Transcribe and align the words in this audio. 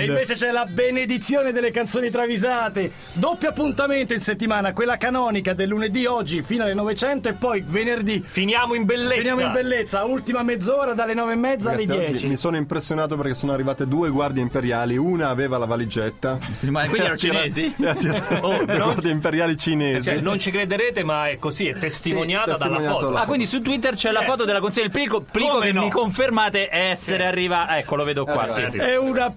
E 0.00 0.04
invece 0.04 0.36
c'è 0.36 0.52
la 0.52 0.64
benedizione 0.64 1.50
delle 1.50 1.72
canzoni 1.72 2.08
travisate. 2.08 2.92
Doppio 3.14 3.48
appuntamento 3.48 4.12
in 4.14 4.20
settimana, 4.20 4.72
quella 4.72 4.96
canonica 4.96 5.54
del 5.54 5.66
lunedì 5.66 6.06
oggi 6.06 6.40
fino 6.40 6.62
alle 6.62 6.74
900 6.74 7.30
e 7.30 7.32
poi 7.32 7.64
venerdì. 7.66 8.22
Finiamo 8.24 8.74
in 8.74 8.84
bellezza. 8.84 9.14
Finiamo 9.16 9.40
in 9.40 9.50
bellezza, 9.50 10.04
ultima 10.04 10.44
mezz'ora 10.44 10.94
dalle 10.94 11.14
9 11.14 11.32
e 11.32 11.34
mezza 11.34 11.70
alle 11.70 11.78
Ragazzi, 11.80 11.98
oggi 11.98 12.10
10. 12.12 12.28
Mi 12.28 12.36
sono 12.36 12.56
impressionato 12.56 13.16
perché 13.16 13.34
sono 13.34 13.52
arrivate 13.52 13.88
due 13.88 14.08
guardie 14.10 14.40
imperiali, 14.40 14.96
una 14.96 15.30
aveva 15.30 15.58
la 15.58 15.64
valigetta. 15.64 16.38
Ma 16.70 16.86
quelli 16.86 17.02
erano 17.02 17.18
cinesi? 17.18 17.74
Oh, 18.40 18.64
le 18.64 18.76
no. 18.76 18.84
guardie 18.84 19.10
imperiali 19.10 19.56
cinesi. 19.56 20.10
Cioè, 20.10 20.20
non 20.20 20.38
ci 20.38 20.52
crederete, 20.52 21.02
ma 21.02 21.28
è 21.28 21.38
così, 21.40 21.66
è 21.66 21.76
testimoniata 21.76 22.56
Sì, 22.56 22.62
dalla 22.62 22.80
foto. 22.88 23.14
Ah, 23.14 23.24
quindi 23.26 23.46
su 23.46 23.62
Twitter 23.62 23.94
c'è 23.96 24.12
la 24.12 24.22
foto 24.22 24.44
della 24.44 24.60
consegna 24.60 24.86
del 24.86 24.94
plico, 24.94 25.22
plico 25.22 25.54
Come 25.54 25.66
che 25.66 25.72
no? 25.72 25.82
mi 25.82 25.90
confermate 25.90 26.68
essere 26.70 27.26
arriva. 27.26 27.76
Ecco, 27.76 27.96
lo 27.96 28.04
vedo 28.04 28.24
qua, 28.24 28.46
sì. 28.46 28.60
È 28.60 28.94
una 28.96 29.32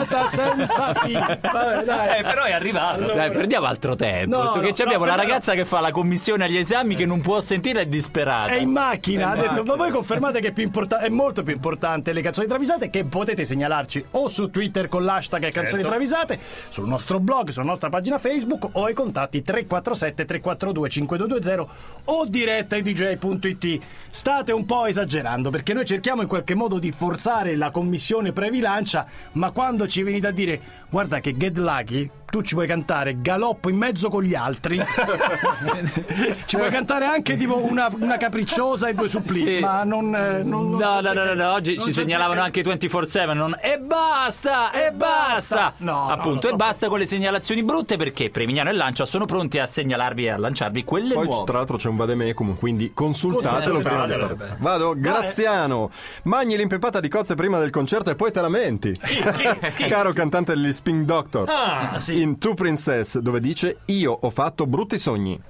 pecionata 0.00 0.26
senza 0.26 0.94
fine. 1.04 1.38
Vabbè, 1.40 1.84
dai. 1.84 2.18
Eh, 2.18 2.22
però 2.22 2.42
è 2.42 2.52
arrivato. 2.52 3.04
Dai, 3.14 3.30
prendiamo 3.30 3.66
altro 3.66 3.94
tempo. 3.96 4.36
No, 4.36 4.46
su 4.46 4.60
che 4.60 4.72
no, 4.76 4.84
abbiamo 4.84 5.04
no, 5.04 5.10
la 5.10 5.16
però- 5.16 5.28
ragazza 5.28 5.54
che 5.54 5.64
fa 5.64 5.80
la 5.80 5.90
commissione 5.90 6.44
agli 6.44 6.56
esami 6.56 6.94
che 6.94 7.06
non 7.06 7.20
può 7.20 7.40
sentire 7.40 7.82
è 7.82 7.86
disperata. 7.86 8.52
È 8.52 8.60
in 8.60 8.70
macchina, 8.70 9.30
ha 9.30 9.36
detto, 9.36 9.62
ma 9.64 9.74
voi 9.76 9.90
confermate 9.90 10.40
che 10.40 10.48
è, 10.48 10.52
più 10.52 10.64
importa- 10.64 10.98
è 10.98 11.08
molto 11.08 11.42
più 11.42 11.52
importante 11.54 12.12
le 12.12 12.20
canzoni 12.22 12.46
travisate 12.48 12.90
che 12.90 13.04
potete 13.04 13.44
segnalarci 13.44 14.04
o 14.12 14.28
su 14.28 14.50
Twitter 14.50 14.88
con 14.88 15.04
l'hashtag 15.04 15.42
canzoni 15.50 15.82
Certo. 15.82 15.88
travisate, 15.88 16.38
sul 16.68 16.86
nostro 16.86 17.18
blog, 17.20 17.48
sulla 17.50 17.64
nostra 17.64 17.88
pagina 17.88 18.18
Facebook 18.18 18.68
o 18.72 18.84
ai 18.84 18.94
contatti 18.94 19.42
347 19.42 20.24
342 20.24 20.88
5220 20.88 21.66
o 22.04 22.24
diretta 22.26 22.74
ai 22.76 22.82
dj.it. 22.82 23.80
State 24.10 24.52
un 24.52 24.64
po' 24.66 24.86
esagerando 24.86 25.50
perché 25.50 25.72
noi 25.72 25.84
cerchiamo 25.84 26.22
in 26.22 26.28
qualche 26.28 26.54
modo 26.54 26.78
di 26.78 26.92
forzare 26.92 27.56
la 27.56 27.70
commissione 27.70 28.32
previlancia, 28.32 29.06
ma 29.32 29.50
quando 29.50 29.81
ci 29.86 30.02
venite 30.02 30.26
a 30.26 30.32
dire 30.32 30.60
guarda 30.92 31.18
che 31.20 31.34
Get 31.36 31.56
Lucky 31.56 32.10
tu 32.32 32.40
ci 32.40 32.54
puoi 32.54 32.66
cantare 32.66 33.20
galoppo 33.20 33.68
in 33.68 33.76
mezzo 33.76 34.08
con 34.08 34.22
gli 34.22 34.34
altri. 34.34 34.80
ci 36.46 36.56
puoi 36.56 36.70
cantare 36.70 37.04
anche 37.04 37.36
tipo 37.36 37.58
una, 37.62 37.90
una 37.98 38.16
capricciosa 38.16 38.88
e 38.88 38.94
due 38.94 39.06
supplì, 39.06 39.36
Sì. 39.56 39.58
ma 39.60 39.84
non, 39.84 40.14
eh, 40.14 40.42
non- 40.42 40.70
non 40.70 40.80
No, 40.80 40.94
so 40.94 41.00
no, 41.02 41.12
no, 41.12 41.24
no, 41.24 41.34
no, 41.34 41.52
oggi 41.52 41.74
ci 41.78 41.92
so 41.92 42.00
segnalavano 42.00 42.40
anche 42.40 42.62
24-7 42.62 43.34
non... 43.34 43.54
E 43.60 43.78
basta, 43.78 44.70
e, 44.72 44.86
E 44.86 44.92
basta. 44.92 45.56
basta 45.56 45.74
No, 45.78 45.92
no, 45.92 46.08
Appunto, 46.08 46.48
no, 46.48 46.54
e 46.54 46.56
basta 46.56 46.88
con 46.88 46.98
le 46.98 47.04
segnalazioni 47.04 47.62
brutte 47.64 47.96
perché 47.98 48.30
Premignano 48.30 48.70
e 48.70 48.72
Lancia 48.72 49.04
sono 49.04 49.26
pronti 49.26 49.58
a 49.58 49.66
segnalarvi 49.66 50.24
e 50.24 50.30
a 50.30 50.38
lanciarvi 50.38 50.84
quelle 50.84 51.12
Poi 51.12 51.26
nuove 51.26 51.44
tra 51.44 51.58
l'altro 51.58 51.76
c'è 51.76 51.88
un 51.88 51.96
vademecum, 51.96 52.56
quindi 52.56 52.92
consultatelo 52.94 53.80
prima 53.80 54.06
di 54.06 54.12
fare. 54.12 54.56
Vado, 54.58 54.94
Graziano. 54.96 55.90
Magni 56.22 56.56
l'impepata 56.56 56.98
di 56.98 57.08
cozze 57.10 57.34
prima 57.34 57.58
del 57.58 57.68
concerto 57.68 58.08
e 58.08 58.14
poi 58.14 58.32
te 58.32 58.40
lamenti. 58.40 58.98
Caro 59.86 60.14
cantante 60.14 60.54
degli 60.54 60.72
Spin 60.82 61.04
Doctor. 61.04 61.48
Ah, 61.48 61.96
In 62.08 62.38
Two 62.38 62.54
Princess, 62.54 63.18
dove 63.18 63.38
dice 63.38 63.82
Io 63.84 64.18
ho 64.20 64.30
fatto 64.30 64.66
brutti 64.66 64.98
sogni. 64.98 65.40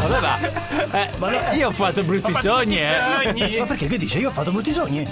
Vabbè, 0.00 0.20
va. 0.20 0.38
Eh, 0.92 1.10
ma 1.18 1.30
no, 1.30 1.40
io 1.52 1.68
ho 1.68 1.72
fatto 1.72 2.02
brutti 2.04 2.32
sogni, 2.40 2.80
eh. 2.80 2.96
Sogni. 3.22 3.58
Ma 3.58 3.66
perché 3.66 3.86
che 3.86 3.98
dice? 3.98 4.18
Io 4.20 4.30
ho 4.30 4.32
fatto 4.32 4.50
brutti 4.50 4.72
sogni. 4.72 5.06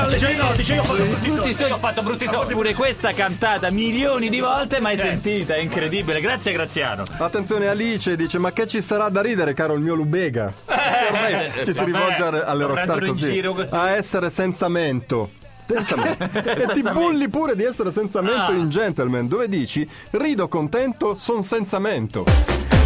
No, 0.00 0.08
dice 0.08 0.34
no, 0.36 0.52
dice 0.56 0.74
io 0.74 0.80
ho 0.80 0.84
fatto 0.84 1.02
brutti 1.04 1.30
sogni. 1.30 1.52
sogni. 1.54 1.70
Ho 1.72 1.78
fatto 1.78 2.02
brutti 2.02 2.26
sogni. 2.28 2.52
Pure 2.54 2.74
questa 2.74 3.12
cantata 3.12 3.70
milioni 3.70 4.28
di 4.28 4.40
volte, 4.40 4.80
mai 4.80 4.96
sentita, 4.96 5.54
è 5.54 5.58
incredibile. 5.58 6.20
Grazie 6.20 6.52
Graziano. 6.52 7.02
Attenzione 7.18 7.68
Alice 7.68 8.14
dice 8.16 8.38
ma 8.38 8.52
che 8.52 8.66
ci 8.66 8.80
sarà 8.82 9.08
da 9.08 9.20
ridere 9.20 9.54
caro 9.54 9.74
il 9.74 9.80
mio 9.80 9.94
Lubega 9.94 10.52
ormai 10.66 11.50
ci 11.64 11.72
si 11.74 11.84
rivolge 11.84 12.22
alle- 12.22 12.44
alle 12.44 12.60
lo 12.62 12.68
rockstar 12.68 12.98
prendono 12.98 13.32
in 13.32 13.54
così. 13.54 13.74
a 13.74 13.90
essere 13.90 14.30
senza 14.30 14.68
mento 14.68 15.30
senza 15.66 15.96
mento 16.00 16.24
e 16.50 16.66
ti 16.74 16.82
bulli 16.82 17.28
pure 17.28 17.54
di 17.56 17.64
essere 17.64 17.90
senza 17.92 18.20
mento 18.22 18.52
Ah. 18.52 18.54
in 18.54 18.68
Gentleman 18.68 19.26
dove 19.28 19.48
dici 19.48 19.88
rido 20.12 20.48
contento 20.48 21.14
son 21.14 21.42
senza 21.42 21.78
mento 21.78 22.24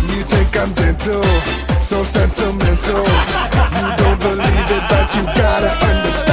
You 0.09 0.25
think 0.26 0.54
I'm 0.56 0.72
gentle, 0.75 1.22
so 1.81 2.03
sentimental. 2.04 3.04
You 3.04 3.94
don't 3.97 4.19
believe 4.19 4.76
it, 4.76 4.86
but 4.88 5.15
you 5.15 5.25
gotta 5.26 5.76
understand. 5.81 6.31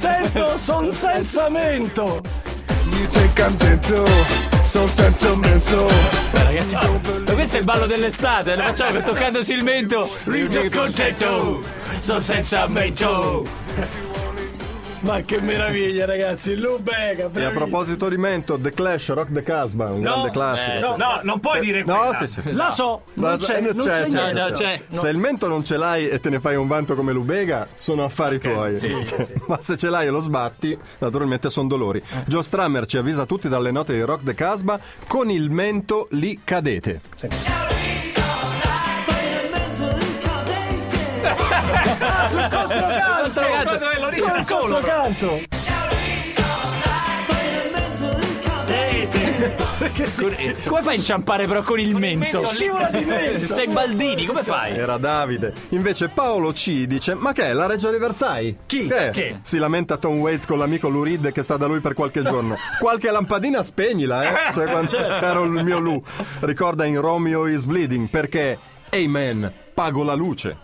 Contento, 0.00 0.56
son 0.56 0.92
senza 0.92 1.50
mento. 1.50 2.20
You 2.84 3.06
think 3.10 3.36
I'm 3.40 3.56
gentle, 3.56 4.06
so 4.64 4.86
sentimental. 4.86 5.90
Ragazzi, 6.30 6.74
ma 6.74 7.32
questo 7.34 7.56
è 7.56 7.58
il 7.58 7.64
ballo 7.64 7.86
dell'estate, 7.86 8.54
lo 8.54 8.62
facciamo 8.62 9.00
toccandosi 9.00 9.52
il 9.54 9.64
mento. 9.64 10.08
Rido 10.24 10.62
contento, 10.70 11.60
sono 11.98 12.20
senza 12.20 12.68
mento. 12.68 13.44
Ma 15.00 15.20
che 15.20 15.40
meraviglia, 15.40 16.06
ragazzi. 16.06 16.56
Lubega, 16.56 17.30
e 17.32 17.44
a 17.44 17.50
proposito 17.50 18.08
di 18.08 18.16
mento 18.16 18.58
The 18.58 18.72
Clash 18.72 19.10
Rock 19.10 19.32
the 19.32 19.42
Casbah 19.42 19.90
un 19.90 20.00
grande 20.00 20.30
classico 20.30 20.76
eh, 20.76 20.80
No, 20.80 20.96
no, 20.96 21.20
non 21.22 21.40
puoi 21.40 21.60
dire 21.60 21.84
no 21.84 21.96
quella. 21.96 22.14
sì 22.14 22.26
sì, 22.28 22.42
sì. 22.42 22.52
La 22.52 22.70
so, 22.70 23.02
non 23.14 23.36
c'è, 23.38 23.58
eh, 23.58 23.60
non 23.72 23.84
c'è 23.84 24.06
c'è. 24.06 24.32
No, 24.32 24.46
no, 24.46 24.50
c'è. 24.50 24.82
Se 24.90 25.08
il 25.08 25.18
mento 25.18 25.46
non 25.48 25.62
ce 25.64 25.76
l'hai 25.76 26.08
e 26.08 26.18
te 26.20 26.30
ne 26.30 26.40
fai 26.40 26.56
un 26.56 26.66
vanto 26.66 26.94
come 26.94 27.12
Lubega, 27.12 27.66
sono 27.74 28.04
affari 28.04 28.40
tuoi. 28.40 28.76
Ma 29.46 29.58
se 29.60 29.76
ce 29.76 29.88
l'hai 29.88 30.06
e 30.06 30.10
lo 30.10 30.20
sbatti, 30.20 30.76
naturalmente 30.98 31.48
sono 31.50 31.68
dolori. 31.68 32.02
Joe 32.26 32.42
Strammer 32.42 32.86
ci 32.86 32.96
avvisa 32.96 33.24
tutti 33.24 33.48
dalle 33.48 33.70
note 33.70 33.94
di 33.94 34.00
Rock 34.00 34.24
the 34.24 34.34
Casbah: 34.34 34.80
con 35.06 35.30
il 35.30 35.50
mento 35.50 36.08
li 36.10 36.40
cadete. 36.42 37.00
È 37.20 37.26
l'origine 37.26 38.08
Col 42.50 42.68
solo. 44.48 44.74
controcanto. 44.74 45.40
Perché 49.78 50.06
si 50.06 50.24
Come 50.66 50.82
fai 50.82 50.94
a 50.94 50.96
inciampare 50.96 51.46
però 51.46 51.62
con 51.62 51.78
il 51.78 51.94
mento? 51.94 52.44
scivola 52.46 52.88
di 52.90 53.04
mento. 53.04 53.46
Sei 53.54 53.68
Baldini, 53.68 54.26
come 54.26 54.42
fai? 54.42 54.76
Era 54.76 54.96
Davide. 54.96 55.52
Invece 55.70 56.08
Paolo 56.08 56.50
C 56.52 56.84
dice: 56.86 57.14
Ma 57.14 57.32
che 57.32 57.44
è 57.44 57.52
la 57.52 57.66
Reggia 57.66 57.90
di 57.90 57.98
Versailles? 57.98 58.56
Chi? 58.66 58.88
Che 58.88 59.08
è? 59.08 59.10
Chi? 59.12 59.38
Si 59.42 59.58
lamenta 59.58 59.96
Tom 59.96 60.18
Waits 60.18 60.46
con 60.46 60.58
l'amico 60.58 60.88
Lou 60.88 61.04
Reed 61.04 61.30
che 61.30 61.44
sta 61.44 61.56
da 61.56 61.66
lui 61.66 61.78
per 61.78 61.94
qualche 61.94 62.22
giorno. 62.22 62.56
Qualche 62.80 63.10
lampadina 63.10 63.62
spegnila, 63.62 64.48
eh? 64.48 64.52
Cioè, 64.54 64.66
quando- 64.66 64.96
caro 65.20 65.44
il 65.44 65.62
mio 65.62 65.78
Lou. 65.78 66.02
Ricorda 66.40 66.84
in 66.84 67.00
Romeo 67.00 67.46
is 67.46 67.64
Bleeding 67.64 68.08
perché, 68.08 68.58
Amen, 68.90 69.52
pago 69.74 70.02
la 70.02 70.14
luce. 70.14 70.56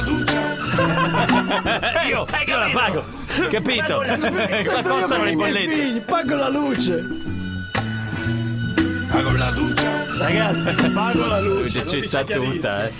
La 0.00 0.06
lucha. 0.06 0.56
Io, 2.06 2.26
io 2.46 2.58
la 2.58 2.70
pago. 2.72 3.04
Capito? 3.50 3.96
Cosa 3.96 4.82
costano 4.82 5.24
le 5.24 5.34
bollette? 5.34 5.70
figli, 5.72 6.00
pago 6.00 6.34
la 6.34 6.48
luce. 6.48 7.04
Hago 9.12 9.32
la 9.32 9.50
lucha. 9.50 10.04
Ragazzi, 10.18 10.72
pago 10.92 11.26
la 11.26 11.40
luce. 11.40 11.86
Ci, 11.86 12.00
sta 12.02 12.24
tutta, 12.24 12.86
eh. 12.86 12.92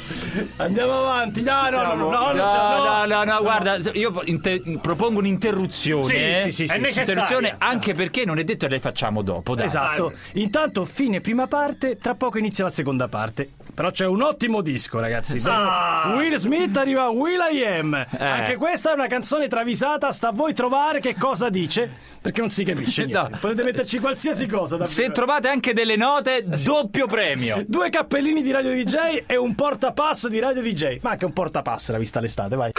Andiamo 0.57 0.99
avanti. 0.99 1.43
No, 1.43 1.69
no, 1.71 1.83
no, 1.83 1.95
no, 1.95 2.11
no, 2.11 2.33
No, 2.33 2.35
no, 2.35 3.05
no, 3.07 3.25
no, 3.25 3.41
guarda, 3.43 3.77
io 3.93 4.21
inter- 4.25 4.81
propongo 4.81 5.19
un'interruzione. 5.21 6.05
Sì, 6.07 6.17
eh. 6.17 6.41
sì, 6.45 6.51
sì, 6.51 6.67
sì. 6.67 6.73
È 6.73 6.77
Interruzione 6.77 7.15
necessaria. 7.17 7.57
anche 7.59 7.95
perché 7.95 8.25
non 8.25 8.39
è 8.39 8.45
detto 8.45 8.67
che 8.67 8.75
le 8.75 8.81
facciamo 8.81 9.23
dopo, 9.23 9.55
dai. 9.55 9.67
Esatto. 9.67 10.13
Intanto, 10.35 10.85
fine 10.85 11.21
prima 11.21 11.47
parte, 11.47 11.97
tra 11.97 12.15
poco 12.15 12.39
inizia 12.39 12.65
la 12.65 12.71
seconda 12.71 13.09
parte. 13.09 13.51
Però 13.81 13.93
c'è 13.93 14.05
un 14.05 14.21
ottimo 14.21 14.61
disco, 14.61 15.01
ragazzi. 15.01 15.39
Ah. 15.47 16.13
Will 16.15 16.35
Smith 16.35 16.77
arriva 16.77 17.05
a 17.05 17.09
Will 17.09 17.41
I 17.51 17.65
Am. 17.65 18.07
Anche 18.19 18.57
questa 18.57 18.91
è 18.91 18.93
una 18.93 19.07
canzone 19.07 19.49
travisata. 19.49 20.11
Sta 20.11 20.29
a 20.29 20.33
voi 20.33 20.53
trovare 20.53 21.01
che 21.01 21.17
cosa 21.17 21.49
dice, 21.49 21.91
perché 22.21 22.41
non 22.43 22.51
si 22.51 22.63
capisce. 22.63 23.07
No. 23.11 23.31
Potete 23.41 23.63
metterci 23.63 23.99
qualsiasi 23.99 24.47
cosa. 24.47 24.77
davvero. 24.77 24.93
Se 24.95 25.11
trovate 25.11 25.49
anche 25.49 25.73
delle 25.73 25.97
note, 25.97 26.45
doppio 26.63 27.07
premio. 27.07 27.63
Due 27.67 27.89
cappellini 27.89 28.43
di 28.43 28.51
Radio 28.51 28.73
DJ 28.73 29.23
e 29.25 29.37
un 29.37 29.55
portapass 29.55 30.29
di 30.29 30.39
Radio 30.41 30.61
DJ. 30.61 30.99
Ma 31.01 31.13
anche 31.13 31.25
un 31.25 31.33
portapass, 31.33 31.91
la 31.91 31.99
vista 31.99 32.21
l'estate, 32.21 32.57
vai. 32.57 32.73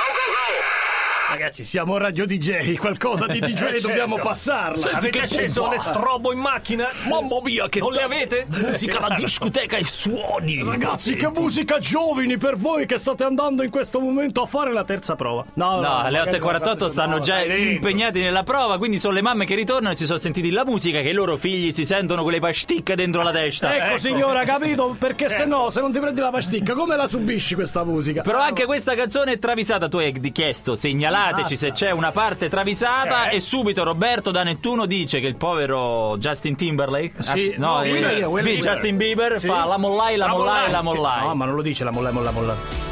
Ragazzi, 1.32 1.64
siamo 1.64 1.98
Radio 1.98 2.26
DJ, 2.26 2.76
qualcosa 2.76 3.26
di 3.26 3.40
DJ 3.40 3.80
dobbiamo 3.88 4.18
passarla. 4.18 4.92
Avete 4.92 5.22
acceso 5.22 5.70
le 5.70 5.80
strobo 5.80 6.34
in 6.34 6.40
macchina? 6.40 6.90
Mamma 7.08 7.40
mia, 7.42 7.70
che 7.70 7.80
Non 7.80 7.94
le 7.94 8.02
avete? 8.02 8.46
musica 8.50 9.00
la 9.00 9.16
discoteca 9.16 9.78
e 9.78 9.86
suoni. 9.86 10.62
Ragazzi, 10.62 11.16
che 11.16 11.30
musica 11.34 11.80
giovani 11.80 12.38
per 12.38 12.58
voi 12.58 12.86
che 12.86 12.98
state 12.98 13.24
andando 13.24 13.64
in 13.64 13.70
questo 13.70 14.02
momento 14.02 14.42
a 14.42 14.46
fare 14.46 14.74
la 14.74 14.84
terza 14.84 15.16
prova. 15.16 15.46
No, 15.54 15.76
No, 15.76 15.80
magari 15.80 16.16
non 16.16 16.24
8.48 16.26 16.62
fate- 16.78 16.90
stanno 16.90 17.14
no, 17.14 17.20
già 17.22 17.42
impegnati 17.42 18.20
nella 18.22 18.44
prova, 18.44 18.78
quindi 18.78 19.00
sono 19.00 19.14
le 19.14 19.22
mamme 19.22 19.46
che 19.46 19.56
ritornano 19.56 19.94
e 19.94 19.96
si 19.96 20.04
sono 20.04 20.20
sentiti 20.20 20.52
la 20.52 20.66
musica 20.66 21.00
che 21.00 21.10
i 21.12 21.14
loro 21.14 21.38
figli 21.38 21.72
si 21.72 21.86
sentono 21.86 22.24
con 22.24 22.34
le 22.34 22.40
pasticche 22.40 22.94
dentro 22.96 23.22
la 23.24 23.32
testa. 23.32 23.74
Ecco, 23.74 23.98
signora, 24.00 24.44
capito? 24.44 24.98
Perché 25.00 25.30
se 25.30 25.46
no, 25.46 25.70
se 25.70 25.80
non 25.80 25.94
ti 25.94 26.00
prendi 26.02 26.20
la 26.20 26.30
pasticca, 26.30 26.74
come 26.74 26.98
la 26.98 27.08
subisci 27.08 27.56
questa 27.56 27.86
musica? 27.86 28.22
Però 28.22 28.40
anche 28.40 28.66
questa 28.66 28.96
canzone 28.96 29.32
è 29.32 29.40
travisata. 29.40 29.88
Tu 29.88 29.96
hai 29.96 30.12
chiesto 30.34 30.76
segnalate 30.76 31.20
segnalateci 31.22 31.56
se 31.58 31.72
c'è 31.72 31.92
una 31.92 32.12
parte 32.12 32.50
travisata 32.50 33.30
Eh. 33.30 33.36
e 33.36 33.40
subito 33.40 33.84
Roberto 33.84 34.32
da 34.32 34.44
Nettuno 34.44 34.86
dice 34.86 35.20
che 35.20 35.28
il 35.28 35.36
povero 35.36 36.18
Justin 36.18 36.56
Timberlake 36.56 37.14
Sì, 37.22 37.30
anzi, 37.32 37.54
no, 37.58 37.76
no, 37.76 37.80
quello 37.90 38.42
Bi- 38.42 38.52
io. 38.56 38.62
Justin 38.62 38.98
Bieber 38.98 39.40
Sì. 39.40 39.48
fa 39.48 39.66
la 39.66 39.78
mollai, 39.78 40.16
la 40.18 40.26
La 40.26 40.32
mollai, 40.32 40.54
mollai. 40.54 40.72
la 40.72 40.82
mollai. 40.82 41.28
No, 41.28 41.36
ma 41.36 41.46
non 41.46 41.56
lo 41.56 41.62
dice 41.62 41.84
la 41.84 41.92
molla, 41.92 42.12
molla, 42.12 42.32
molla. 42.32 42.91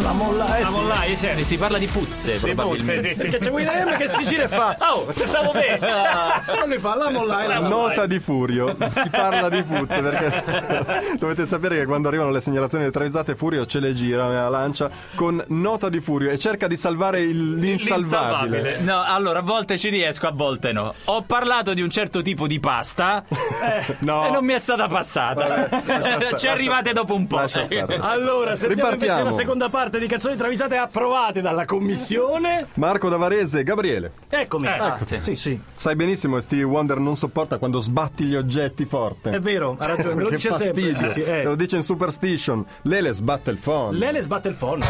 La 0.00 0.12
mollai. 0.12 0.12
La 0.12 0.12
mollai, 0.12 0.58
eh 0.58 0.62
La 0.62 0.68
sì. 0.70 0.80
mollai, 0.80 1.16
cioè. 1.18 1.34
E 1.38 1.44
si 1.44 1.56
parla 1.58 1.78
di 1.78 1.86
puzze, 1.86 2.34
Sì, 2.38 2.46
probabilmente. 2.46 3.08
sì, 3.08 3.14
sì, 3.14 3.20
Perché 3.28 3.38
c'è 3.44 3.50
William 3.50 3.96
che 3.96 4.08
si 4.08 4.24
gira 4.26 4.44
e 4.44 4.48
fa. 4.48 4.76
Oh, 4.80 5.10
se 5.10 5.26
stavo 5.26 5.50
bene. 5.52 5.78
Non 6.62 6.68
lui 6.68 6.78
fa 6.78 6.94
la 6.96 7.10
mollai, 7.10 7.46
la 7.48 7.60
mollai. 7.60 7.70
Nota 7.88 8.06
di 8.06 8.18
Furio, 8.20 8.76
si 8.90 9.08
parla 9.10 9.48
di 9.48 9.62
puzze 9.62 10.00
perché 10.00 11.16
dovete 11.18 11.46
sapere 11.46 11.76
che 11.78 11.84
quando 11.86 12.08
arrivano 12.08 12.30
le 12.30 12.40
segnalazioni 12.40 12.84
delle 12.84 12.94
travisate 12.94 13.34
Furio 13.34 13.66
ce 13.66 13.80
le 13.80 13.92
gira 13.94 14.26
nella 14.28 14.48
lancia 14.48 14.90
con 15.14 15.42
nota 15.48 15.88
di 15.88 16.00
Furio 16.00 16.30
e 16.30 16.38
cerca 16.38 16.66
di 16.66 16.76
salvare 16.76 17.20
il- 17.20 17.54
l'insalvabile. 17.56 18.62
L'insalvabile. 18.62 18.78
No, 18.80 19.02
allora 19.04 19.38
a 19.40 19.42
volte 19.42 19.78
ci 19.78 19.88
riesco, 19.88 20.26
a 20.26 20.32
volte 20.32 20.72
no. 20.72 20.92
Ho 21.06 21.22
parlato 21.22 21.74
di 21.74 21.82
un 21.82 21.90
certo 21.90 22.22
tipo 22.22 22.46
di 22.46 22.60
pasta 22.60 23.24
No. 24.00 24.26
e 24.26 24.30
non 24.30 24.44
mi 24.44 24.52
è 24.52 24.58
stata 24.58 24.86
passata. 24.88 25.68
stare, 25.68 26.36
ci 26.38 26.46
arrivate 26.46 26.92
dopo 26.92 27.14
un 27.14 27.26
po'. 27.26 27.46
Stare. 27.46 27.86
Allora, 28.00 28.54
sentiamo 28.56 28.90
invece 28.90 29.04
Ripartiamo. 29.06 29.24
la 29.24 29.32
seconda 29.32 29.68
parte 29.72 29.98
di 29.98 30.06
canzoni 30.06 30.36
travisate 30.36 30.76
approvate 30.76 31.40
dalla 31.40 31.64
commissione. 31.64 32.66
Marco 32.74 33.08
da 33.08 33.16
Varese, 33.16 33.62
Gabriele, 33.62 34.12
Eccomi. 34.28 34.66
Ah, 34.66 34.98
sì. 35.02 35.18
sì, 35.18 35.34
sì. 35.34 35.58
sai 35.74 35.96
benissimo 35.96 36.34
che 36.36 36.42
Stevie 36.42 36.64
Wonder 36.64 36.98
non 36.98 37.16
sopporta 37.16 37.56
quando 37.56 37.78
sbatti 37.80 38.24
gli 38.24 38.36
oggetti 38.36 38.84
forte. 38.84 39.30
È 39.30 39.38
vero, 39.40 39.76
ha 39.80 39.86
ragione, 39.86 40.14
me 40.14 40.22
lo 40.24 40.28
dice 40.36 40.52
sempre. 40.52 40.82
fastidio. 40.92 41.08
Sì, 41.08 41.12
sì, 41.14 41.22
eh. 41.22 41.42
Lo 41.44 41.54
dice 41.54 41.76
in 41.76 41.82
Superstition. 41.82 42.62
Lele 42.82 43.12
sbatte 43.12 43.50
il 43.50 43.56
phone. 43.56 43.96
Lele 43.96 44.20
sbatte 44.20 44.48
il 44.48 44.54
phone. 44.54 44.84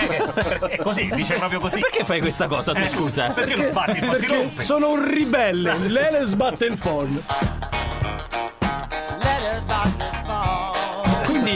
Eh, 0.00 0.68
È 0.68 0.76
così, 0.78 1.10
dice 1.14 1.34
proprio 1.34 1.60
così. 1.60 1.78
Perché 1.78 2.04
fai 2.04 2.20
questa 2.20 2.46
cosa 2.48 2.72
tu, 2.72 2.86
scusa? 2.88 3.28
Perché 3.30 3.54
lo 3.54 3.64
sbatti? 3.64 3.98
Perché 4.00 4.26
rompe. 4.26 4.62
sono 4.62 4.90
un 4.92 5.06
ribelle. 5.06 5.76
Lele 5.88 6.24
sbatte 6.24 6.64
il 6.64 6.78
phone. 6.78 7.22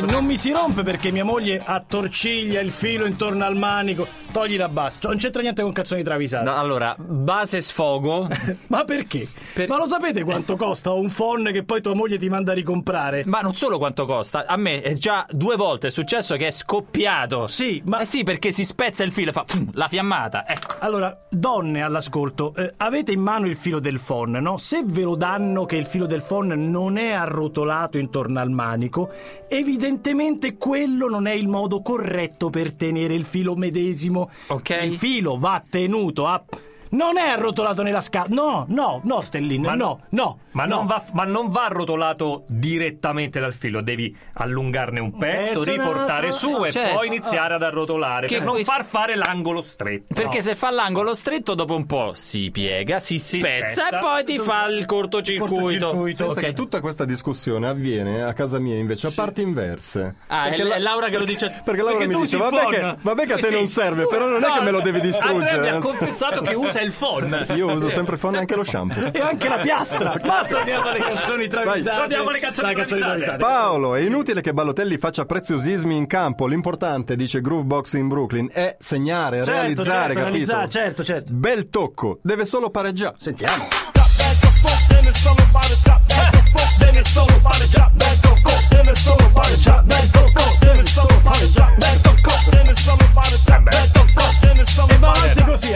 Quindi 0.02 0.11
non 0.22 0.30
mi 0.30 0.36
si 0.36 0.52
rompe 0.52 0.84
perché 0.84 1.10
mia 1.10 1.24
moglie 1.24 1.60
attorciglia 1.62 2.60
il 2.60 2.70
filo 2.70 3.06
intorno 3.06 3.44
al 3.44 3.56
manico. 3.56 4.06
Togli 4.30 4.56
la 4.56 4.68
base. 4.68 4.98
Cioè, 5.00 5.10
non 5.10 5.20
c'entra 5.20 5.42
niente 5.42 5.62
con 5.62 5.72
canzoni 5.72 6.02
travisate. 6.04 6.44
No, 6.44 6.56
allora, 6.56 6.94
base 6.96 7.60
sfogo. 7.60 8.28
Ma 8.68 8.84
perché? 8.84 9.28
Per- 9.52 9.68
Ma 9.68 9.76
lo 9.76 9.84
sapete 9.84 10.22
quanto 10.22 10.56
costa 10.56 10.92
un 10.92 11.10
phone 11.10 11.50
che 11.50 11.64
poi 11.64 11.82
tua 11.82 11.94
moglie 11.94 12.18
ti 12.18 12.28
manda 12.28 12.52
a 12.52 12.54
ricomprare? 12.54 13.24
Ma 13.26 13.40
non 13.40 13.54
solo 13.54 13.78
quanto 13.78 14.06
costa, 14.06 14.46
a 14.46 14.56
me 14.56 14.80
è 14.80 14.94
già 14.94 15.26
due 15.28 15.56
volte 15.56 15.88
è 15.88 15.90
successo 15.90 16.36
che 16.36 16.46
è 16.46 16.50
scoppiato. 16.52 17.48
Sì, 17.48 17.82
ma 17.84 18.00
Eh 18.00 18.06
sì, 18.06 18.22
perché 18.22 18.52
si 18.52 18.64
spezza 18.64 19.02
il 19.02 19.10
filo 19.12 19.30
e 19.30 19.32
fa 19.32 19.44
la 19.72 19.88
fiammata. 19.88 20.46
Ecco. 20.48 20.76
Allora, 20.78 21.18
donne 21.28 21.82
all'ascolto, 21.82 22.54
eh, 22.54 22.72
avete 22.76 23.10
in 23.12 23.20
mano 23.20 23.46
il 23.48 23.56
filo 23.56 23.80
del 23.80 23.98
phon, 24.00 24.30
no? 24.30 24.56
Se 24.56 24.82
ve 24.84 25.02
lo 25.02 25.16
danno 25.16 25.66
che 25.66 25.76
il 25.76 25.84
filo 25.84 26.06
del 26.06 26.22
phon 26.22 26.46
non 26.70 26.96
è 26.96 27.10
arrotolato 27.10 27.98
intorno 27.98 28.38
al 28.38 28.50
manico, 28.50 29.10
evidentemente 29.48 30.11
quello 30.56 31.08
non 31.08 31.26
è 31.26 31.32
il 31.32 31.48
modo 31.48 31.82
corretto 31.82 32.50
per 32.50 32.74
tenere 32.74 33.14
il 33.14 33.24
filo 33.24 33.54
medesimo. 33.56 34.30
Ok. 34.48 34.78
Il 34.82 34.96
filo 34.96 35.36
va 35.36 35.62
tenuto 35.68 36.26
a... 36.26 36.42
Non 36.92 37.16
è 37.18 37.28
arrotolato 37.28 37.82
nella 37.82 38.00
scatola. 38.00 38.34
No, 38.42 38.64
no, 38.68 39.00
no, 39.04 39.20
Stellin, 39.20 39.62
Ma 39.62 39.74
no, 39.74 40.00
no. 40.10 40.38
Ma, 40.52 40.66
no. 40.66 40.76
non 40.76 40.86
va, 40.86 41.02
ma 41.12 41.24
non 41.24 41.48
va 41.50 41.64
arrotolato 41.64 42.44
direttamente 42.48 43.40
dal 43.40 43.54
filo, 43.54 43.80
devi 43.80 44.14
allungarne 44.34 45.00
un 45.00 45.16
pezzo, 45.16 45.60
Pezzo, 45.60 45.70
riportare 45.70 46.26
un 46.26 46.32
altro. 46.32 46.48
su 46.56 46.64
e 46.64 46.70
Certo. 46.70 46.94
poi 46.96 47.06
iniziare 47.06 47.54
ad 47.54 47.62
arrotolare 47.62 48.26
Che 48.26 48.36
per 48.36 48.44
non 48.44 48.54
poi- 48.54 48.64
far 48.64 48.84
fare 48.84 49.14
l'angolo 49.16 49.62
stretto. 49.62 50.12
Perché 50.14 50.42
se 50.42 50.54
fa 50.54 50.70
l'angolo 50.70 51.14
stretto, 51.14 51.54
dopo 51.54 51.74
un 51.74 51.86
po' 51.86 52.10
si 52.14 52.50
piega, 52.50 52.98
si 52.98 53.18
spezza, 53.18 53.84
spezza. 53.84 53.96
e 53.96 53.98
poi 53.98 54.24
ti 54.24 54.38
fa 54.38 54.66
il 54.66 54.84
cortocircuito. 54.84 55.54
Cortocircuito. 55.86 56.24
Pensa 56.26 56.40
Ok. 56.40 56.46
che 56.46 56.52
tutta 56.52 56.80
questa 56.80 57.04
discussione 57.06 57.68
avviene 57.68 58.22
a 58.22 58.34
casa 58.34 58.58
mia 58.58 58.76
invece 58.76 59.06
a 59.06 59.12
parti 59.14 59.40
inverse. 59.40 60.16
Ah, 60.26 60.44
Perché 60.44 60.60
è, 60.60 60.64
la- 60.64 60.74
è 60.74 60.78
Laura 60.78 61.08
che 61.08 61.16
lo 61.16 61.24
dice. 61.24 61.48
Perché 61.64 61.80
Laura 61.82 61.96
perché 61.98 62.06
mi 62.08 62.12
tu 62.12 62.20
dice: 62.20 62.36
usi 62.36 62.44
il 62.44 62.50
vabbè 62.50 62.62
phone." 62.62 62.76
che, 62.76 62.96
vabbè 63.00 63.26
che 63.26 63.32
a 63.32 63.36
te 63.38 63.48
Sì. 63.48 63.54
non 63.54 63.66
serve, 63.66 64.06
però 64.06 64.26
non 64.28 64.44
è 64.44 64.52
che 64.52 64.60
me 64.60 64.70
lo 64.70 64.80
devi 64.82 64.98
Andrea 65.00 65.32
mi 65.32 65.38
distruggere. 65.40 65.68
ha 65.70 65.78
confessato 65.78 66.40
che 66.42 66.54
usa 66.54 66.80
il 66.82 66.92
phone. 66.92 67.46
Io 67.54 67.66
uso 67.72 67.90
sempre 67.90 68.14
il 68.14 68.20
phone 68.20 68.36
e 68.36 68.40
anche 68.40 68.56
lo 68.56 68.64
shampoo. 68.64 69.12
E 69.12 69.20
anche 69.20 69.48
la 69.48 69.58
piastra. 69.58 70.16
Ma 70.24 70.44
torniamo 70.48 70.88
alle 70.88 70.98
canzoni 71.00 71.48
travisate. 71.48 71.98
Torniamo 71.98 72.28
alle 72.28 72.38
canzoni 72.38 72.68
La 72.68 72.74
canzone 72.74 73.00
travisate. 73.00 73.36
Paolo, 73.38 73.94
è 73.94 74.00
inutile 74.00 74.40
che 74.40 74.52
Balotelli 74.52 74.98
faccia 74.98 75.24
preziosismi 75.24 75.96
in 75.96 76.06
campo. 76.06 76.46
L'importante, 76.46 77.16
dice 77.16 77.40
Groovebox 77.40 77.94
in 77.94 78.08
Brooklyn, 78.08 78.48
è 78.52 78.76
segnare, 78.78 79.44
Certo, 79.44 79.50
realizzare, 79.52 79.88
certo, 79.90 80.06
capito? 80.06 80.24
realizzare, 80.24 80.68
certo, 80.68 81.04
certo. 81.04 81.32
Bel 81.32 81.68
tocco, 81.68 82.18
deve 82.22 82.44
solo 82.44 82.70
pareggiare. 82.70 83.14
Sentiamo. 83.18 83.68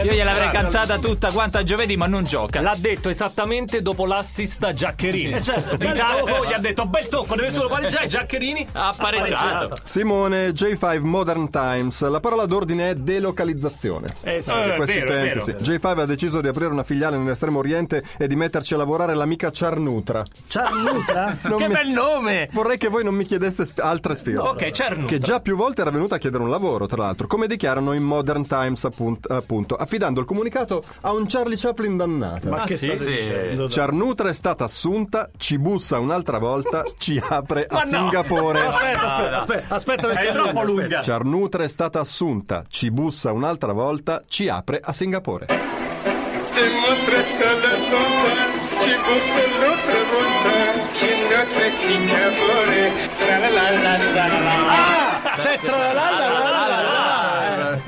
Io 0.03 0.13
gliel'avrei 0.13 0.49
cantata 0.51 0.97
tutta 0.99 1.31
quanta 1.31 1.63
giovedì, 1.63 1.97
ma 1.97 2.05
non 2.07 2.23
gioca. 2.23 2.61
L'ha 2.61 2.75
detto 2.77 3.09
esattamente 3.09 3.81
dopo 3.81 4.05
l'assist 4.05 4.63
a 4.63 4.73
Giaccherini. 4.73 5.33
Eh, 5.33 5.41
certo. 5.41 5.75
Tacco 5.77 6.45
gli 6.45 6.53
ha 6.53 6.59
detto 6.59 6.85
bel 6.85 7.07
tocco, 7.07 7.35
deve 7.35 7.51
solo 7.51 7.67
pareggiare. 7.67 8.07
Giaccherini 8.07 8.67
Ha 8.73 8.93
pareggiato. 8.95 9.77
Simone, 9.83 10.49
J5 10.51 10.99
Modern 11.01 11.49
Times. 11.49 12.07
La 12.07 12.19
parola 12.19 12.45
d'ordine 12.45 12.91
è 12.91 12.95
delocalizzazione. 12.95 14.07
Eh 14.21 14.41
sì. 14.41 14.51
In 14.53 14.71
Eh, 14.71 14.75
questi 14.75 14.99
vero, 14.99 15.09
tempi, 15.09 15.27
vero. 15.27 15.41
sì. 15.41 15.51
J5 15.71 15.99
ha 15.99 16.05
deciso 16.05 16.41
di 16.41 16.47
aprire 16.47 16.69
una 16.71 16.83
filiale 16.83 17.17
nell'estremo 17.17 17.59
oriente 17.59 18.03
e 18.17 18.27
di 18.27 18.35
metterci 18.35 18.73
a 18.75 18.77
lavorare 18.77 19.13
l'amica 19.15 19.49
Charnutra. 19.51 20.23
Ciarnutra? 20.67 21.37
Non 21.47 21.57
Che 21.59 21.67
mi- 21.67 21.73
bel 21.73 21.87
nome! 21.89 22.49
Vorrei 22.51 22.77
che 22.77 22.87
voi 22.89 23.03
non 23.03 23.13
mi 23.15 23.23
chiedeste 23.25 23.65
sp- 23.65 23.79
altre 23.79 24.15
spiegazioni. 24.15 24.63
Ok, 24.65 24.71
Cernutra. 24.71 25.05
Che 25.07 25.19
già 25.19 25.39
più 25.39 25.55
volte 25.55 25.81
era 25.81 25.91
venuta 25.91 26.15
a 26.15 26.17
chiedere 26.17 26.43
un 26.43 26.49
lavoro, 26.49 26.85
tra 26.87 27.01
l'altro, 27.03 27.27
come 27.27 27.47
dichiarano 27.47 27.93
in 27.93 28.03
Modern 28.03 28.45
Times, 28.45 28.83
appunt- 28.83 29.29
appunto, 29.31 29.75
affidando 29.75 30.19
il 30.19 30.25
comunicato 30.25 30.83
a 31.01 31.13
un 31.13 31.25
Charlie 31.27 31.57
Chaplin 31.57 31.95
dannato. 31.97 32.49
Ma 32.49 32.63
che 32.65 32.75
sì, 32.77 32.85
state 32.85 32.99
sì. 32.99 33.11
dicendo? 33.15 33.67
Charnutra 33.69 34.29
è 34.29 34.33
stata 34.33 34.63
assunta, 34.65 35.29
ci 35.37 35.57
bussa 35.57 35.99
un'altra 35.99 36.37
volta, 36.37 36.83
ci 36.97 37.21
apre 37.23 37.65
a 37.67 37.73
Ma 37.75 37.79
no! 37.81 37.85
Singapore. 37.85 38.65
Aspetta, 38.65 39.01
aspetta, 39.03 39.37
aspetta, 39.37 39.75
aspetta 39.75 40.07
perché 40.07 40.29
È 40.29 40.33
troppo 40.33 40.63
lunga. 40.63 40.99
Charnutra 41.01 41.63
è 41.63 41.67
stata 41.67 41.99
assunta, 41.99 42.63
ci 42.67 42.91
bussa 42.91 43.31
un'altra 43.31 43.71
volta, 43.73 44.21
ci 44.27 44.47
apre 44.49 44.79
a 44.83 44.91
Singapore. 44.93 45.45
Te 48.87 48.95
muestra 48.95 49.41
solo 49.51 49.59
sonda, 49.59 49.59
ci 49.59 49.59
bussa 49.59 49.59
l'altra 49.59 50.01
volta, 50.11 50.55
ci 50.95 51.09
notte 51.27 51.71
Singapore, 51.71 52.91
tra 53.17 53.37
la 53.37 53.49
la 53.49 53.69
la 53.69 53.97
la 53.97 54.27
la 54.27 54.39
la. 54.39 55.35
C'è 55.35 55.59
tra 55.59 55.77
la 55.77 55.91
la 55.91 56.09
la 56.09 56.39
la 56.39 56.67
la 56.67 56.81
la. 56.81 57.16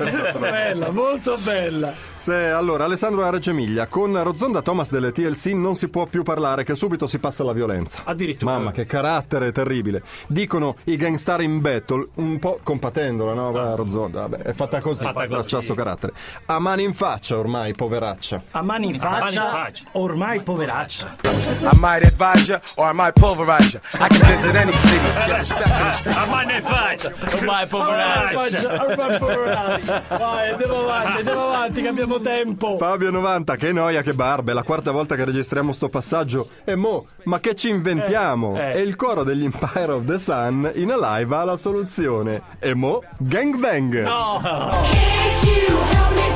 Bella, 0.04 0.90
molto 0.90 1.36
bella. 1.42 1.92
Se, 2.16 2.34
allora, 2.48 2.84
Alessandro 2.84 3.22
da 3.22 3.30
Reggio 3.30 3.50
Emilia, 3.50 3.86
con 3.86 4.22
Rozonda 4.22 4.62
Thomas 4.62 4.90
delle 4.90 5.12
TLC 5.12 5.46
non 5.48 5.74
si 5.74 5.88
può 5.88 6.06
più 6.06 6.22
parlare, 6.22 6.64
che 6.64 6.74
subito 6.74 7.06
si 7.06 7.18
passa 7.18 7.42
alla 7.42 7.52
violenza. 7.52 8.02
Addirittura. 8.04 8.52
Mamma, 8.52 8.72
che 8.72 8.86
carattere 8.86 9.52
terribile. 9.52 10.02
Dicono 10.26 10.76
i 10.84 10.96
gangstar 10.96 11.40
in 11.42 11.60
battle, 11.60 12.06
un 12.14 12.38
po' 12.38 12.60
compatendola, 12.62 13.32
no? 13.34 13.50
Va, 13.52 13.74
Rozonda, 13.74 14.20
vabbè, 14.26 14.42
è 14.42 14.52
fatta 14.52 14.80
così, 14.80 15.04
Fatta 15.04 15.26
così. 15.26 15.48
c'ha 15.48 15.62
sto 15.62 15.74
carattere. 15.74 16.12
A 16.46 16.58
mani 16.58 16.82
in 16.84 16.94
faccia 16.94 17.38
ormai, 17.38 17.72
poveraccia. 17.72 18.42
A 18.52 18.62
mani 18.62 18.88
in 18.88 18.98
faccia, 18.98 19.70
ormai 19.92 20.40
poveraccia. 20.42 21.16
I 21.24 21.76
might 21.78 22.04
advise 22.04 22.50
you 22.50 22.58
or 22.76 22.90
I 22.90 22.94
might 22.94 23.12
pulverize 23.18 23.72
you. 23.72 23.80
I 24.04 24.08
can 24.08 24.26
visit 24.26 24.54
any 24.56 24.72
city, 24.72 25.06
get 25.26 25.38
respect 25.38 25.66
in 25.68 25.76
the 25.86 25.92
street. 25.92 26.16
A 26.16 26.26
mano 26.26 26.50
e 26.50 26.60
faccia! 26.62 27.12
Ormai 27.34 27.66
poveraccia. 27.66 28.84
Ormai 28.86 29.18
poveraccia. 29.18 29.89
Vai, 30.08 30.50
andiamo 30.50 30.80
avanti, 30.80 31.18
andiamo 31.18 31.44
avanti 31.46 31.82
che 31.82 31.88
abbiamo 31.88 32.20
tempo. 32.20 32.76
Fabio 32.76 33.10
90, 33.10 33.56
che 33.56 33.72
noia, 33.72 34.02
che 34.02 34.14
barba, 34.14 34.52
è 34.52 34.54
la 34.54 34.62
quarta 34.62 34.90
volta 34.90 35.16
che 35.16 35.24
registriamo 35.24 35.72
sto 35.72 35.88
passaggio. 35.88 36.48
E 36.64 36.74
mo, 36.76 37.04
ma 37.24 37.40
che 37.40 37.54
ci 37.54 37.68
inventiamo? 37.68 38.56
Eh, 38.56 38.60
eh. 38.60 38.78
E 38.78 38.80
il 38.82 38.96
coro 38.96 39.24
degli 39.24 39.44
Empire 39.44 39.92
of 39.92 40.04
the 40.04 40.18
Sun 40.18 40.70
in 40.74 40.90
a 40.92 41.18
live 41.18 41.34
ha 41.34 41.44
la 41.44 41.56
soluzione. 41.56 42.42
E 42.58 42.74
mo, 42.74 43.02
gangbang! 43.18 44.04
Can't 44.04 45.44
you 45.44 46.29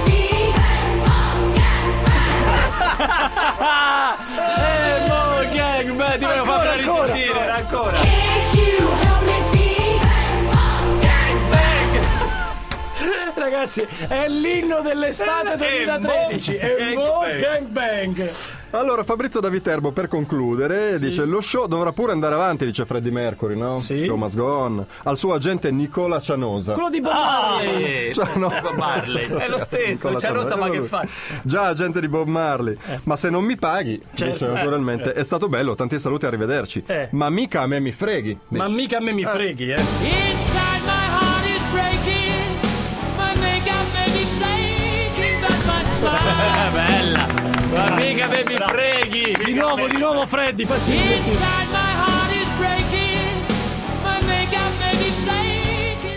Ragazzi, 13.64 13.86
è 14.08 14.28
l'inno 14.28 14.82
dell'estate 14.82 15.56
2013. 15.56 16.54
E 16.56 16.76
E 16.90 16.94
mo 16.94 17.02
mo 17.04 17.20
gang 17.20 17.40
gangbang. 17.72 18.30
Allora, 18.72 19.04
Fabrizio 19.04 19.40
da 19.40 19.48
Viterbo, 19.48 19.90
per 19.92 20.06
concludere, 20.08 20.98
dice: 20.98 21.24
Lo 21.24 21.40
show 21.40 21.66
dovrà 21.66 21.92
pure 21.92 22.12
andare 22.12 22.34
avanti, 22.34 22.66
dice 22.66 22.84
Freddie 22.84 23.10
Mercury, 23.12 23.56
no? 23.56 23.78
Sì. 23.80 24.04
Show 24.04 24.16
must 24.16 24.36
go 24.36 24.52
on. 24.52 24.84
Al 25.04 25.16
suo 25.16 25.32
agente 25.32 25.70
Nicola 25.70 26.20
Cianosa. 26.20 26.72
Quello 26.74 26.90
di 26.90 27.00
Bob 27.00 27.12
Ah, 27.14 27.50
Marley. 27.62 28.08
eh, 28.08 28.12
Cioè, 28.12 28.34
no. 28.36 28.48
Bob 28.60 28.74
Marley. 28.76 29.26
È 29.32 29.48
lo 29.48 29.60
stesso, 29.60 30.08
Nicola 30.10 30.18
c'è 30.18 30.30
Rosa, 30.32 30.48
Cianosa, 30.50 30.56
ma 30.56 30.70
che 30.70 30.82
fa? 30.82 31.06
Già 31.42 31.66
agente 31.68 32.00
di 32.00 32.08
Bob 32.08 32.26
Marley. 32.26 32.76
Ma 33.04 33.16
se 33.16 33.30
non 33.30 33.44
mi 33.44 33.56
paghi, 33.56 33.98
dice 34.10 34.46
naturalmente, 34.46 35.12
è 35.14 35.22
stato 35.24 35.48
bello, 35.48 35.74
tanti 35.74 35.98
saluti, 35.98 36.26
arrivederci. 36.26 36.82
Eh. 36.86 37.08
Ma 37.12 37.30
mica 37.30 37.62
a 37.62 37.66
me 37.66 37.80
mi 37.80 37.92
freghi. 37.92 38.36
Ma 38.48 38.64
dice. 38.66 38.76
mica 38.76 38.96
a 38.98 39.00
me 39.00 39.12
mi 39.12 39.24
freghi, 39.24 39.70
eh. 39.70 39.80
Inside 39.80 40.93
bella. 46.72 47.26
Ma 47.74 47.96
mica 47.96 48.28
mi 48.28 48.56
freghi. 48.56 49.36
Di 49.44 49.52
nuovo, 49.54 49.86
di 49.86 49.98
nuovo 49.98 50.26
Freddy, 50.26 50.64
facci. 50.64 51.22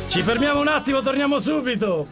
Ci 0.08 0.22
fermiamo 0.22 0.60
un 0.62 0.68
attimo, 0.68 1.02
torniamo 1.02 1.40
subito. 1.40 2.08